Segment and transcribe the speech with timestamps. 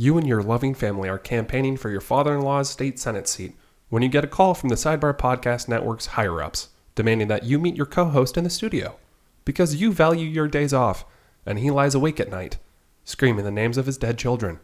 [0.00, 3.54] You and your loving family are campaigning for your father in law's state Senate seat
[3.90, 7.58] when you get a call from the Sidebar Podcast Network's higher ups demanding that you
[7.58, 8.96] meet your co host in the studio
[9.44, 11.04] because you value your days off
[11.44, 12.56] and he lies awake at night,
[13.04, 14.58] screaming the names of his dead children.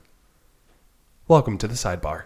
[1.28, 2.22] Welcome to the Sidebar.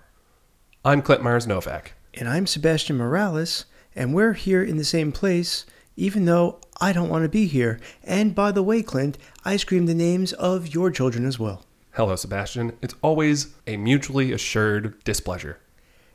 [0.85, 1.95] I'm Clint Myers Novak.
[2.15, 3.65] And I'm Sebastian Morales,
[3.97, 5.67] and we're here in the same place,
[5.97, 7.81] even though I don't want to be here.
[8.05, 11.65] And by the way, Clint, I screamed the names of your children as well.
[11.95, 12.77] Hello, Sebastian.
[12.81, 15.59] It's always a mutually assured displeasure.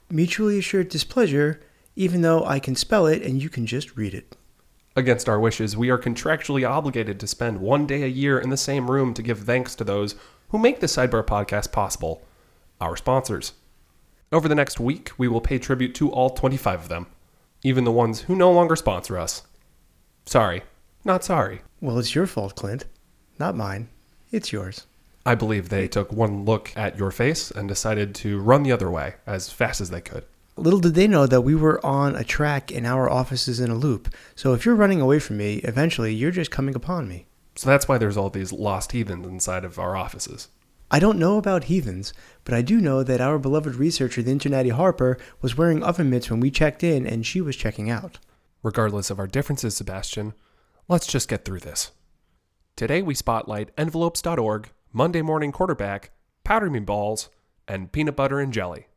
[0.10, 1.60] Mutually assured displeasure,
[1.98, 4.38] even though I can spell it and you can just read it.
[4.96, 8.56] Against our wishes, we are contractually obligated to spend one day a year in the
[8.58, 10.16] same room to give thanks to those
[10.50, 12.24] who make the Sidebar podcast possible
[12.80, 13.54] our sponsors.
[14.32, 17.08] Over the next week, we will pay tribute to all 25 of them,
[17.64, 19.44] even the ones who no longer sponsor us.
[20.26, 20.64] Sorry,
[21.04, 21.62] not sorry.
[21.82, 22.86] Well, it's your fault, Clint.
[23.40, 23.90] Not mine.
[24.32, 24.88] It's yours.
[25.26, 28.92] I believe they took one look at your face and decided to run the other
[28.92, 30.26] way as fast as they could.
[30.58, 33.72] Little did they know that we were on a track and our office is in
[33.72, 34.14] a loop.
[34.36, 37.26] So if you're running away from me, eventually you're just coming upon me.
[37.56, 40.50] So that's why there's all these lost heathens inside of our offices.
[40.92, 44.72] I don't know about heathens, but I do know that our beloved researcher, the Internati
[44.72, 48.20] Harper, was wearing oven mitts when we checked in and she was checking out.
[48.62, 50.34] Regardless of our differences, Sebastian,
[50.88, 51.92] let's just get through this.
[52.76, 56.12] Today we spotlight envelopes.org, Monday Morning Quarterback,
[56.46, 57.30] Powder Me Balls,
[57.68, 58.88] and Peanut Butter and Jelly.